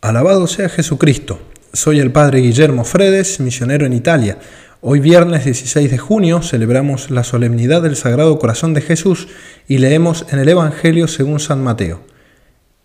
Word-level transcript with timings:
Alabado 0.00 0.46
sea 0.46 0.68
Jesucristo. 0.68 1.40
Soy 1.72 1.98
el 1.98 2.12
Padre 2.12 2.38
Guillermo 2.38 2.84
Fredes, 2.84 3.40
misionero 3.40 3.84
en 3.84 3.92
Italia. 3.92 4.38
Hoy 4.80 5.00
viernes 5.00 5.44
16 5.44 5.90
de 5.90 5.98
junio 5.98 6.40
celebramos 6.40 7.10
la 7.10 7.24
solemnidad 7.24 7.82
del 7.82 7.96
Sagrado 7.96 8.38
Corazón 8.38 8.74
de 8.74 8.80
Jesús 8.80 9.26
y 9.66 9.78
leemos 9.78 10.24
en 10.30 10.38
el 10.38 10.48
Evangelio 10.48 11.08
según 11.08 11.40
San 11.40 11.64
Mateo. 11.64 12.00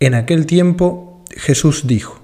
En 0.00 0.14
aquel 0.14 0.44
tiempo 0.46 1.22
Jesús 1.30 1.86
dijo, 1.86 2.20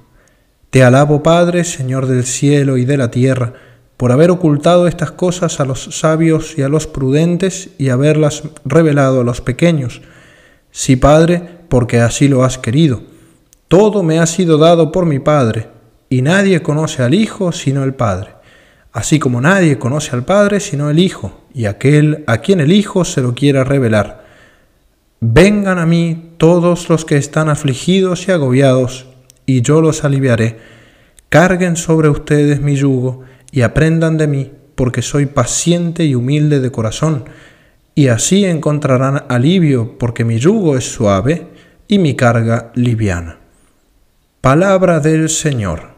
Te 0.70 0.82
alabo 0.82 1.22
Padre, 1.22 1.62
Señor 1.62 2.08
del 2.08 2.24
cielo 2.24 2.76
y 2.76 2.84
de 2.84 2.96
la 2.96 3.12
tierra, 3.12 3.54
por 3.96 4.10
haber 4.10 4.32
ocultado 4.32 4.88
estas 4.88 5.12
cosas 5.12 5.60
a 5.60 5.64
los 5.64 5.84
sabios 6.00 6.58
y 6.58 6.62
a 6.62 6.68
los 6.68 6.88
prudentes 6.88 7.70
y 7.78 7.90
haberlas 7.90 8.42
revelado 8.64 9.20
a 9.20 9.24
los 9.24 9.40
pequeños. 9.40 10.02
Sí, 10.72 10.96
Padre, 10.96 11.44
porque 11.68 12.00
así 12.00 12.26
lo 12.26 12.42
has 12.42 12.58
querido 12.58 13.09
todo 13.70 14.02
me 14.02 14.18
ha 14.18 14.26
sido 14.26 14.58
dado 14.58 14.90
por 14.90 15.06
mi 15.06 15.20
Padre, 15.20 15.68
y 16.08 16.22
nadie 16.22 16.60
conoce 16.60 17.04
al 17.04 17.14
Hijo 17.14 17.52
sino 17.52 17.84
el 17.84 17.94
Padre, 17.94 18.30
así 18.90 19.20
como 19.20 19.40
nadie 19.40 19.78
conoce 19.78 20.10
al 20.16 20.24
Padre 20.24 20.58
sino 20.58 20.90
el 20.90 20.98
Hijo, 20.98 21.42
y 21.54 21.66
aquel 21.66 22.24
a 22.26 22.38
quien 22.38 22.58
el 22.58 22.72
Hijo 22.72 23.04
se 23.04 23.20
lo 23.20 23.32
quiera 23.32 23.62
revelar. 23.62 24.24
Vengan 25.20 25.78
a 25.78 25.86
mí 25.86 26.32
todos 26.36 26.88
los 26.88 27.04
que 27.04 27.16
están 27.16 27.48
afligidos 27.48 28.26
y 28.26 28.32
agobiados, 28.32 29.06
y 29.46 29.62
yo 29.62 29.80
los 29.80 30.02
aliviaré. 30.02 30.58
Carguen 31.28 31.76
sobre 31.76 32.08
ustedes 32.08 32.60
mi 32.60 32.74
yugo, 32.74 33.22
y 33.52 33.60
aprendan 33.60 34.18
de 34.18 34.26
mí, 34.26 34.52
porque 34.74 35.00
soy 35.00 35.26
paciente 35.26 36.04
y 36.04 36.16
humilde 36.16 36.58
de 36.58 36.72
corazón, 36.72 37.22
y 37.94 38.08
así 38.08 38.44
encontrarán 38.44 39.26
alivio, 39.28 39.96
porque 39.96 40.24
mi 40.24 40.38
yugo 40.38 40.76
es 40.76 40.92
suave 40.92 41.46
y 41.86 42.00
mi 42.00 42.16
carga 42.16 42.72
liviana. 42.74 43.39
Palabra 44.40 45.00
del 45.00 45.28
Señor. 45.28 45.90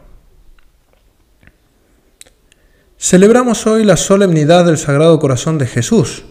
Celebramos 2.97 3.65
hoy 3.67 3.85
la 3.85 3.95
solemnidad 3.95 4.65
del 4.65 4.77
Sagrado 4.77 5.17
Corazón 5.17 5.57
de 5.57 5.65
Jesús. 5.65 6.25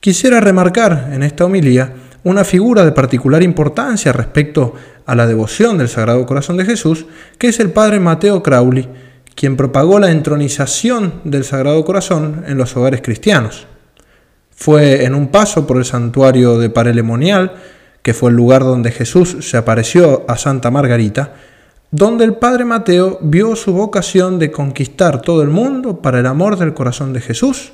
Quisiera 0.00 0.40
remarcar 0.40 1.10
en 1.12 1.22
esta 1.22 1.44
homilía 1.44 1.94
una 2.24 2.42
figura 2.42 2.84
de 2.84 2.90
particular 2.90 3.44
importancia 3.44 4.12
respecto 4.12 4.74
a 5.06 5.14
la 5.14 5.28
devoción 5.28 5.78
del 5.78 5.88
Sagrado 5.88 6.26
Corazón 6.26 6.56
de 6.56 6.64
Jesús, 6.64 7.06
que 7.38 7.46
es 7.46 7.60
el 7.60 7.70
Padre 7.70 8.00
Mateo 8.00 8.42
Crowley, 8.42 8.88
quien 9.36 9.56
propagó 9.56 10.00
la 10.00 10.10
entronización 10.10 11.20
del 11.22 11.44
Sagrado 11.44 11.84
Corazón 11.84 12.42
en 12.48 12.58
los 12.58 12.76
hogares 12.76 13.00
cristianos. 13.00 13.68
Fue 14.50 15.04
en 15.04 15.14
un 15.14 15.28
paso 15.28 15.68
por 15.68 15.76
el 15.76 15.84
santuario 15.84 16.58
de 16.58 16.70
Parelemonial 16.70 17.52
que 18.04 18.12
fue 18.12 18.28
el 18.28 18.36
lugar 18.36 18.62
donde 18.62 18.92
Jesús 18.92 19.38
se 19.40 19.56
apareció 19.56 20.26
a 20.28 20.36
Santa 20.36 20.70
Margarita, 20.70 21.36
donde 21.90 22.24
el 22.24 22.34
Padre 22.34 22.66
Mateo 22.66 23.18
vio 23.22 23.56
su 23.56 23.72
vocación 23.72 24.38
de 24.38 24.50
conquistar 24.50 25.22
todo 25.22 25.40
el 25.40 25.48
mundo 25.48 26.02
para 26.02 26.20
el 26.20 26.26
amor 26.26 26.58
del 26.58 26.74
corazón 26.74 27.14
de 27.14 27.22
Jesús, 27.22 27.72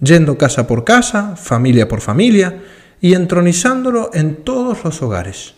yendo 0.00 0.38
casa 0.38 0.68
por 0.68 0.84
casa, 0.84 1.34
familia 1.34 1.88
por 1.88 2.00
familia, 2.00 2.62
y 3.00 3.14
entronizándolo 3.14 4.10
en 4.14 4.44
todos 4.44 4.84
los 4.84 5.02
hogares. 5.02 5.54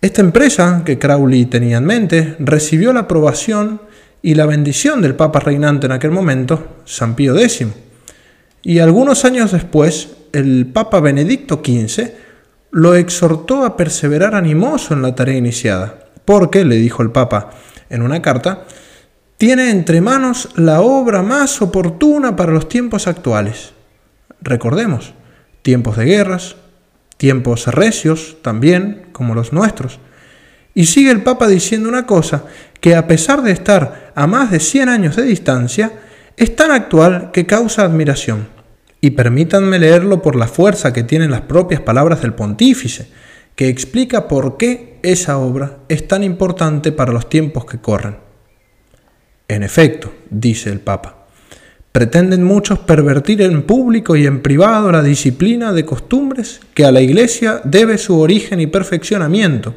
Esta 0.00 0.20
empresa 0.20 0.82
que 0.84 0.98
Crowley 0.98 1.46
tenía 1.46 1.76
en 1.76 1.84
mente 1.84 2.34
recibió 2.40 2.92
la 2.92 3.00
aprobación 3.00 3.82
y 4.20 4.34
la 4.34 4.46
bendición 4.46 5.00
del 5.00 5.14
Papa 5.14 5.38
reinante 5.38 5.86
en 5.86 5.92
aquel 5.92 6.10
momento, 6.10 6.78
San 6.86 7.14
Pío 7.14 7.38
X. 7.38 7.68
Y 8.62 8.80
algunos 8.80 9.24
años 9.24 9.52
después, 9.52 10.08
el 10.32 10.66
Papa 10.66 10.98
Benedicto 10.98 11.62
XV 11.64 12.29
lo 12.70 12.94
exhortó 12.94 13.64
a 13.64 13.76
perseverar 13.76 14.34
animoso 14.34 14.94
en 14.94 15.02
la 15.02 15.14
tarea 15.14 15.36
iniciada, 15.36 16.06
porque, 16.24 16.64
le 16.64 16.76
dijo 16.76 17.02
el 17.02 17.10
Papa 17.10 17.50
en 17.88 18.02
una 18.02 18.22
carta, 18.22 18.64
tiene 19.36 19.70
entre 19.70 20.00
manos 20.00 20.50
la 20.54 20.80
obra 20.80 21.22
más 21.22 21.60
oportuna 21.62 22.36
para 22.36 22.52
los 22.52 22.68
tiempos 22.68 23.06
actuales. 23.06 23.72
Recordemos, 24.40 25.14
tiempos 25.62 25.96
de 25.96 26.04
guerras, 26.04 26.56
tiempos 27.16 27.66
recios 27.66 28.36
también, 28.42 29.06
como 29.12 29.34
los 29.34 29.52
nuestros. 29.52 29.98
Y 30.74 30.86
sigue 30.86 31.10
el 31.10 31.22
Papa 31.22 31.48
diciendo 31.48 31.88
una 31.88 32.06
cosa, 32.06 32.44
que 32.80 32.94
a 32.94 33.06
pesar 33.06 33.42
de 33.42 33.50
estar 33.50 34.12
a 34.14 34.26
más 34.26 34.50
de 34.50 34.60
100 34.60 34.88
años 34.88 35.16
de 35.16 35.24
distancia, 35.24 35.92
es 36.36 36.54
tan 36.54 36.70
actual 36.70 37.30
que 37.32 37.46
causa 37.46 37.82
admiración 37.82 38.59
y 39.00 39.10
permítanme 39.10 39.78
leerlo 39.78 40.22
por 40.22 40.36
la 40.36 40.46
fuerza 40.46 40.92
que 40.92 41.02
tienen 41.02 41.30
las 41.30 41.42
propias 41.42 41.80
palabras 41.80 42.22
del 42.22 42.34
pontífice, 42.34 43.08
que 43.54 43.68
explica 43.68 44.28
por 44.28 44.56
qué 44.56 44.98
esa 45.02 45.38
obra 45.38 45.78
es 45.88 46.06
tan 46.06 46.22
importante 46.22 46.92
para 46.92 47.12
los 47.12 47.28
tiempos 47.28 47.64
que 47.64 47.78
corren. 47.78 48.18
En 49.48 49.62
efecto, 49.62 50.12
dice 50.30 50.70
el 50.70 50.80
Papa, 50.80 51.26
pretenden 51.92 52.44
muchos 52.44 52.78
pervertir 52.80 53.42
en 53.42 53.62
público 53.62 54.14
y 54.16 54.26
en 54.26 54.42
privado 54.42 54.92
la 54.92 55.02
disciplina 55.02 55.72
de 55.72 55.84
costumbres 55.84 56.60
que 56.74 56.84
a 56.84 56.92
la 56.92 57.00
Iglesia 57.00 57.60
debe 57.64 57.98
su 57.98 58.18
origen 58.20 58.60
y 58.60 58.66
perfeccionamiento, 58.66 59.74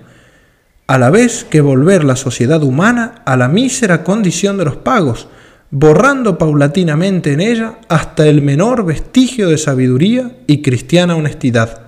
a 0.86 0.98
la 0.98 1.10
vez 1.10 1.46
que 1.46 1.62
volver 1.62 2.04
la 2.04 2.16
sociedad 2.16 2.62
humana 2.62 3.24
a 3.26 3.38
la 3.38 3.48
mísera 3.48 4.04
condición 4.04 4.58
de 4.58 4.66
los 4.66 4.76
pagos, 4.76 5.28
borrando 5.76 6.38
paulatinamente 6.38 7.34
en 7.34 7.42
ella 7.42 7.80
hasta 7.90 8.28
el 8.28 8.44
menor 8.44 8.86
vestigio 8.86 9.50
de 9.50 9.58
sabiduría 9.58 10.32
y 10.46 10.62
cristiana 10.62 11.16
honestidad. 11.16 11.88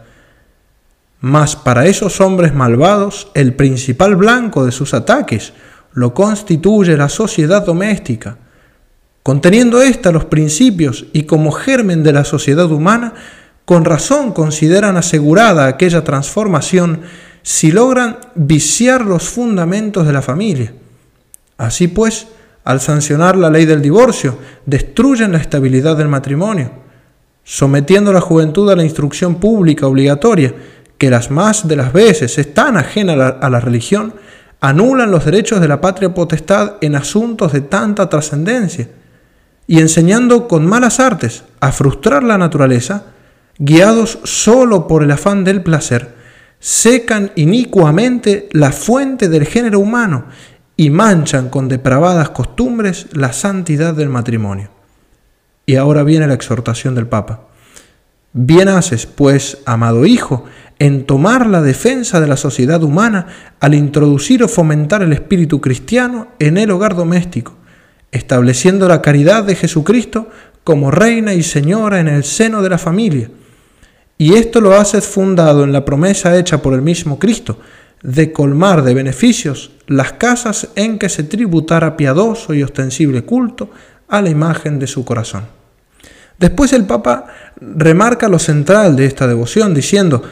Mas 1.19 1.55
para 1.55 1.85
esos 1.85 2.19
hombres 2.19 2.55
malvados, 2.55 3.27
el 3.35 3.53
principal 3.53 4.15
blanco 4.15 4.65
de 4.65 4.71
sus 4.71 4.95
ataques 4.95 5.53
lo 5.93 6.15
constituye 6.15 6.97
la 6.97 7.09
sociedad 7.09 7.63
doméstica. 7.63 8.39
Conteniendo 9.21 9.79
ésta 9.83 10.11
los 10.11 10.25
principios 10.25 11.05
y 11.13 11.23
como 11.23 11.51
germen 11.51 12.01
de 12.01 12.13
la 12.13 12.25
sociedad 12.25 12.71
humana, 12.71 13.13
con 13.65 13.85
razón 13.85 14.31
consideran 14.31 14.97
asegurada 14.97 15.67
aquella 15.67 16.03
transformación 16.03 17.01
si 17.43 17.71
logran 17.71 18.17
viciar 18.33 19.05
los 19.05 19.29
fundamentos 19.29 20.07
de 20.07 20.13
la 20.13 20.23
familia. 20.23 20.73
Así 21.57 21.87
pues, 21.87 22.27
al 22.65 22.81
sancionar 22.81 23.37
la 23.37 23.51
ley 23.51 23.65
del 23.65 23.81
divorcio, 23.81 24.37
destruyen 24.65 25.31
la 25.31 25.37
estabilidad 25.37 25.95
del 25.95 26.07
matrimonio, 26.07 26.71
sometiendo 27.43 28.09
a 28.09 28.13
la 28.15 28.21
juventud 28.21 28.69
a 28.71 28.75
la 28.75 28.83
instrucción 28.83 29.35
pública 29.35 29.85
obligatoria, 29.85 30.53
que 30.97 31.11
las 31.11 31.29
más 31.29 31.67
de 31.67 31.75
las 31.75 31.93
veces 31.93 32.37
es 32.39 32.53
tan 32.53 32.75
ajena 32.77 33.13
a 33.13 33.49
la, 33.49 33.59
religión, 33.59 34.15
anulan 34.61 35.11
los 35.11 35.25
derechos 35.25 35.61
de 35.61 35.67
la 35.67 35.79
patria 35.79 36.13
potestad 36.13 36.73
en 36.81 36.95
asuntos 36.95 37.53
de 37.53 37.61
tanta 37.61 38.09
trascendencia, 38.09 38.89
y 39.67 39.79
enseñando 39.79 40.47
con 40.47 40.65
malas 40.65 40.99
artes 40.99 41.43
a 41.59 41.71
frustrar 41.71 42.23
la 42.23 42.37
naturaleza, 42.37 43.05
guiados 43.59 44.19
solo 44.23 44.87
por 44.87 45.03
el 45.03 45.11
afán 45.11 45.43
del 45.43 45.61
placer, 45.61 46.15
secan 46.59 47.31
inicuamente 47.35 48.49
la 48.53 48.71
fuente 48.71 49.29
del 49.29 49.45
género 49.45 49.79
humano 49.79 50.25
y 50.77 50.89
manchan 50.89 51.49
con 51.49 51.67
depravadas 51.67 52.29
costumbres 52.29 53.07
la 53.13 53.33
santidad 53.33 53.93
del 53.93 54.09
matrimonio. 54.09 54.69
Y 55.65 55.75
ahora 55.75 56.03
viene 56.03 56.27
la 56.27 56.33
exhortación 56.33 56.95
del 56.95 57.07
Papa. 57.07 57.47
Bien 58.33 58.67
haces, 58.67 59.05
pues, 59.05 59.59
amado 59.65 60.05
Hijo, 60.05 60.45
en 60.77 61.05
tomar 61.05 61.47
la 61.47 61.61
defensa 61.61 62.19
de 62.19 62.27
la 62.27 62.37
sociedad 62.37 62.83
humana 62.83 63.27
al 63.59 63.73
introducir 63.73 64.43
o 64.43 64.49
fomentar 64.49 65.01
el 65.01 65.13
espíritu 65.13 65.61
cristiano 65.61 66.27
en 66.39 66.57
el 66.57 66.71
hogar 66.71 66.95
doméstico, 66.95 67.55
estableciendo 68.11 68.89
la 68.89 69.01
caridad 69.01 69.43
de 69.45 69.55
Jesucristo 69.55 70.29
como 70.65 70.91
reina 70.91 71.33
y 71.33 71.43
señora 71.43 71.99
en 71.99 72.09
el 72.09 72.25
seno 72.25 72.61
de 72.61 72.69
la 72.69 72.77
familia. 72.77 73.29
Y 74.17 74.33
esto 74.33 74.59
lo 74.61 74.75
haces 74.75 75.05
fundado 75.05 75.63
en 75.63 75.71
la 75.71 75.85
promesa 75.85 76.37
hecha 76.37 76.61
por 76.61 76.73
el 76.73 76.81
mismo 76.81 77.19
Cristo, 77.19 77.59
de 78.03 78.31
colmar 78.31 78.83
de 78.83 78.93
beneficios 78.93 79.71
las 79.87 80.13
casas 80.13 80.69
en 80.75 80.99
que 80.99 81.09
se 81.09 81.23
tributara 81.23 81.97
piadoso 81.97 82.53
y 82.53 82.63
ostensible 82.63 83.23
culto 83.23 83.69
a 84.07 84.21
la 84.21 84.29
imagen 84.29 84.79
de 84.79 84.87
su 84.87 85.03
corazón. 85.03 85.45
Después 86.37 86.73
el 86.73 86.85
Papa 86.85 87.27
remarca 87.59 88.27
lo 88.27 88.39
central 88.39 88.95
de 88.95 89.05
esta 89.05 89.27
devoción 89.27 89.73
diciendo, 89.73 90.23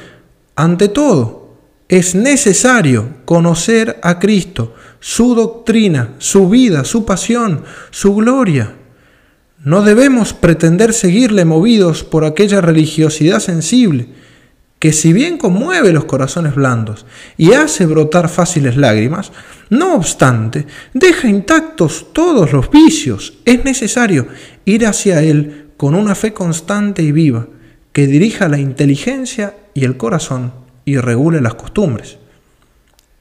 ante 0.56 0.90
todo, 0.90 1.44
es 1.88 2.16
necesario 2.16 3.18
conocer 3.26 4.00
a 4.02 4.20
Cristo, 4.20 4.74
su 5.00 5.36
doctrina, 5.36 6.16
su 6.18 6.50
vida, 6.50 6.84
su 6.84 7.06
pasión, 7.06 7.64
su 7.92 8.16
gloria. 8.16 8.74
No 9.64 9.82
debemos 9.82 10.34
pretender 10.34 10.94
seguirle 10.94 11.46
movidos 11.46 12.04
por 12.04 12.26
aquella 12.26 12.62
religiosidad 12.62 13.40
sensible, 13.40 14.08
que 14.84 14.92
si 14.92 15.14
bien 15.14 15.38
conmueve 15.38 15.94
los 15.94 16.04
corazones 16.04 16.56
blandos 16.56 17.06
y 17.38 17.54
hace 17.54 17.86
brotar 17.86 18.28
fáciles 18.28 18.76
lágrimas, 18.76 19.32
no 19.70 19.96
obstante, 19.96 20.68
deja 20.94 21.30
intactos 21.30 22.08
todos 22.12 22.52
los 22.52 22.70
vicios. 22.70 23.40
Es 23.46 23.64
necesario 23.64 24.28
ir 24.66 24.86
hacia 24.86 25.22
Él 25.22 25.70
con 25.78 25.96
una 25.96 26.16
fe 26.16 26.34
constante 26.34 27.02
y 27.02 27.14
viva, 27.14 27.48
que 27.94 28.08
dirija 28.08 28.50
la 28.50 28.58
inteligencia 28.58 29.56
y 29.74 29.86
el 29.86 29.96
corazón 29.96 30.52
y 30.84 30.98
regule 30.98 31.40
las 31.40 31.54
costumbres. 31.54 32.18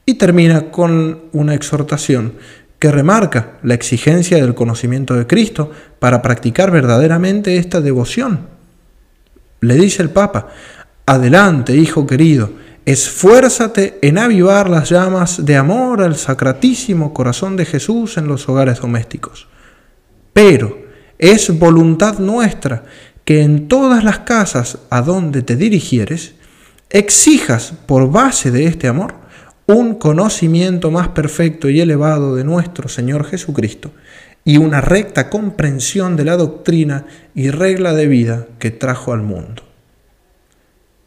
Y 0.05 0.15
termina 0.15 0.69
con 0.69 1.21
una 1.31 1.55
exhortación 1.55 2.33
que 2.77 2.91
remarca 2.91 3.53
la 3.63 3.75
exigencia 3.75 4.35
del 4.35 4.53
conocimiento 4.53 5.13
de 5.13 5.27
Cristo 5.27 5.71
para 5.99 6.21
practicar 6.21 6.71
verdaderamente 6.71 7.55
esta 7.55 7.79
devoción. 7.79 8.51
Le 9.61 9.75
dice 9.75 10.01
el 10.01 10.09
Papa, 10.09 10.49
adelante, 11.05 11.75
hijo 11.75 12.07
querido, 12.07 12.51
esfuérzate 12.85 13.99
en 14.01 14.17
avivar 14.17 14.69
las 14.69 14.89
llamas 14.89 15.45
de 15.45 15.55
amor 15.55 16.01
al 16.01 16.15
sacratísimo 16.15 17.13
corazón 17.13 17.55
de 17.55 17.65
Jesús 17.65 18.17
en 18.17 18.27
los 18.27 18.47
hogares 18.49 18.79
domésticos. 18.79 19.47
Pero 20.33 20.83
es 21.17 21.57
voluntad 21.57 22.19
nuestra 22.19 22.83
que 23.25 23.41
en 23.41 23.67
todas 23.67 24.03
las 24.03 24.19
casas 24.19 24.79
a 24.89 25.01
donde 25.01 25.41
te 25.41 25.55
dirigieres, 25.55 26.35
exijas 26.89 27.73
por 27.85 28.11
base 28.11 28.51
de 28.51 28.65
este 28.65 28.87
amor 28.87 29.15
un 29.65 29.95
conocimiento 29.95 30.91
más 30.91 31.09
perfecto 31.09 31.69
y 31.69 31.79
elevado 31.79 32.35
de 32.35 32.43
nuestro 32.43 32.89
Señor 32.89 33.25
Jesucristo 33.25 33.91
y 34.43 34.57
una 34.57 34.81
recta 34.81 35.29
comprensión 35.29 36.17
de 36.17 36.25
la 36.25 36.35
doctrina 36.35 37.05
y 37.33 37.49
regla 37.49 37.93
de 37.93 38.07
vida 38.07 38.47
que 38.59 38.71
trajo 38.71 39.13
al 39.13 39.21
mundo. 39.21 39.72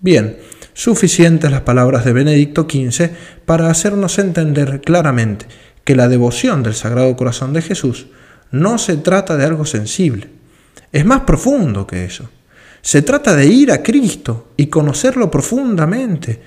Bien, 0.00 0.38
suficientes 0.74 1.50
las 1.50 1.62
palabras 1.62 2.04
de 2.04 2.12
Benedicto 2.12 2.66
XV 2.70 3.10
para 3.46 3.70
hacernos 3.70 4.18
entender 4.18 4.82
claramente 4.82 5.46
que 5.84 5.96
la 5.96 6.08
devoción 6.08 6.62
del 6.62 6.74
Sagrado 6.74 7.16
Corazón 7.16 7.54
de 7.54 7.62
Jesús 7.62 8.08
no 8.50 8.76
se 8.76 8.98
trata 8.98 9.36
de 9.36 9.46
algo 9.46 9.64
sensible, 9.64 10.28
es 10.92 11.04
más 11.06 11.20
profundo 11.22 11.86
que 11.86 12.04
eso. 12.04 12.28
Se 12.82 13.02
trata 13.02 13.34
de 13.34 13.46
ir 13.46 13.72
a 13.72 13.82
Cristo 13.82 14.50
y 14.56 14.66
conocerlo 14.66 15.30
profundamente 15.30 16.40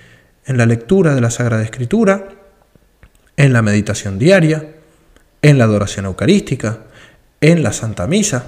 en 0.45 0.57
la 0.57 0.65
lectura 0.65 1.15
de 1.15 1.21
la 1.21 1.31
Sagrada 1.31 1.63
Escritura, 1.63 2.29
en 3.35 3.51
la 3.51 3.61
meditación 3.61 4.19
diaria, 4.19 4.75
en 5.41 5.57
la 5.57 5.63
adoración 5.63 6.05
eucarística, 6.05 6.85
en 7.41 7.63
la 7.63 7.73
Santa 7.73 8.07
Misa. 8.07 8.45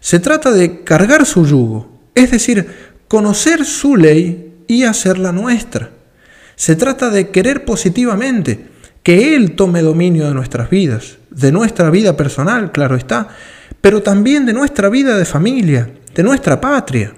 Se 0.00 0.20
trata 0.20 0.52
de 0.52 0.84
cargar 0.84 1.26
su 1.26 1.46
yugo, 1.46 1.96
es 2.14 2.30
decir, 2.30 2.85
conocer 3.08 3.64
su 3.64 3.96
ley 3.96 4.54
y 4.66 4.84
hacerla 4.84 5.32
nuestra. 5.32 5.90
Se 6.56 6.76
trata 6.76 7.10
de 7.10 7.30
querer 7.30 7.64
positivamente 7.64 8.68
que 9.02 9.36
Él 9.36 9.52
tome 9.52 9.82
dominio 9.82 10.26
de 10.26 10.34
nuestras 10.34 10.70
vidas, 10.70 11.18
de 11.30 11.52
nuestra 11.52 11.90
vida 11.90 12.16
personal, 12.16 12.72
claro 12.72 12.96
está, 12.96 13.28
pero 13.80 14.02
también 14.02 14.46
de 14.46 14.52
nuestra 14.52 14.88
vida 14.88 15.16
de 15.16 15.24
familia, 15.24 15.88
de 16.14 16.22
nuestra 16.22 16.60
patria. 16.60 17.14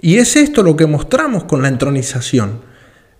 Y 0.00 0.18
es 0.18 0.36
esto 0.36 0.62
lo 0.62 0.76
que 0.76 0.86
mostramos 0.86 1.44
con 1.44 1.62
la 1.62 1.68
entronización. 1.68 2.60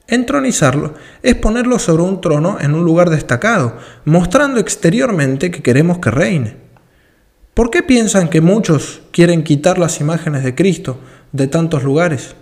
Entronizarlo 0.06 0.94
es 1.22 1.34
ponerlo 1.37 1.78
sobre 1.78 2.02
un 2.02 2.20
trono 2.20 2.58
en 2.60 2.75
un 2.75 2.84
lugar 2.84 3.10
destacado, 3.10 3.76
mostrando 4.04 4.60
exteriormente 4.60 5.50
que 5.50 5.62
queremos 5.62 5.98
que 5.98 6.10
reine. 6.10 6.56
¿Por 7.54 7.70
qué 7.70 7.82
piensan 7.82 8.28
que 8.28 8.40
muchos 8.40 9.02
quieren 9.10 9.42
quitar 9.42 9.78
las 9.78 10.00
imágenes 10.00 10.44
de 10.44 10.54
Cristo 10.54 11.00
de 11.32 11.46
tantos 11.46 11.82
lugares? 11.82 12.34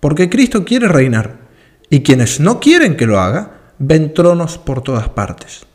Porque 0.00 0.28
Cristo 0.28 0.64
quiere 0.64 0.88
reinar, 0.88 1.38
y 1.90 2.02
quienes 2.02 2.40
no 2.40 2.60
quieren 2.60 2.96
que 2.96 3.06
lo 3.06 3.20
haga, 3.20 3.58
ven 3.78 4.12
tronos 4.14 4.58
por 4.58 4.82
todas 4.82 5.08
partes. 5.08 5.66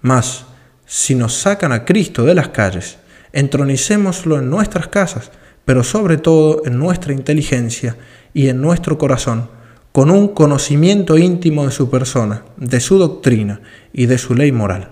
Mas, 0.00 0.44
si 0.86 1.14
nos 1.14 1.34
sacan 1.34 1.72
a 1.72 1.84
Cristo 1.84 2.24
de 2.24 2.34
las 2.34 2.48
calles, 2.48 2.98
entronicémoslo 3.32 4.38
en 4.38 4.50
nuestras 4.50 4.88
casas, 4.88 5.30
pero 5.64 5.84
sobre 5.84 6.16
todo 6.16 6.62
en 6.64 6.78
nuestra 6.78 7.12
inteligencia 7.12 7.96
y 8.34 8.48
en 8.48 8.60
nuestro 8.60 8.98
corazón, 8.98 9.48
con 9.92 10.10
un 10.10 10.28
conocimiento 10.28 11.18
íntimo 11.18 11.66
de 11.66 11.72
su 11.72 11.90
persona, 11.90 12.44
de 12.56 12.80
su 12.80 12.98
doctrina 12.98 13.60
y 13.92 14.06
de 14.06 14.18
su 14.18 14.34
ley 14.34 14.52
moral. 14.52 14.90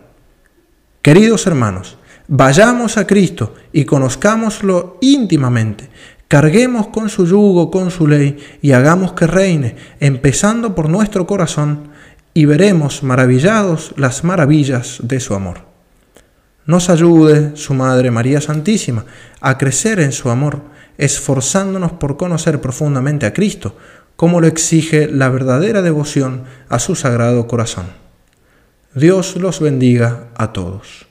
Queridos 1.03 1.47
hermanos, 1.47 1.99
vayamos 2.27 2.97
a 2.97 3.07
Cristo 3.07 3.55
y 3.73 3.85
conozcámoslo 3.85 4.99
íntimamente, 5.01 5.89
carguemos 6.29 6.89
con 6.89 7.09
su 7.09 7.27
yugo, 7.27 7.71
con 7.71 7.91
su 7.91 8.07
ley 8.07 8.37
y 8.63 8.73
hagamos 8.73 9.15
que 9.15 9.27
reine, 9.27 9.77
empezando 9.99 10.75
por 10.75 10.89
nuestro 10.89 11.27
corazón, 11.27 11.89
y 12.35 12.45
veremos 12.45 13.03
maravillados 13.03 13.95
las 13.97 14.23
maravillas 14.23 14.99
de 15.03 15.19
su 15.19 15.35
amor. 15.35 15.63
Nos 16.67 16.91
ayude 16.91 17.57
su 17.57 17.75
Madre 17.75 18.11
María 18.13 18.41
Santísima 18.41 19.07
a 19.41 19.59
crecer 19.59 19.99
en 19.99 20.13
su 20.13 20.31
amor, 20.31 20.61
esforzándonos 20.99 21.93
por 21.93 22.17
conocer 22.17 22.61
profundamente 22.61 23.27
a 23.27 23.33
Cristo, 23.33 23.75
como 24.15 24.41
lo 24.41 24.47
exige 24.47 25.09
la 25.09 25.31
verdadera 25.31 25.83
devoción 25.83 26.45
a 26.69 26.79
su 26.79 26.95
sagrado 26.95 27.49
corazón. 27.49 27.87
Dios 28.95 29.37
los 29.37 29.61
bendiga 29.61 30.29
a 30.37 30.53
todos. 30.53 31.08